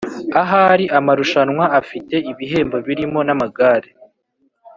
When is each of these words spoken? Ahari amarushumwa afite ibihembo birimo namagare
Ahari 0.41 0.85
amarushumwa 0.97 1.65
afite 1.79 2.15
ibihembo 2.31 2.77
birimo 2.87 3.19
namagare 3.27 3.89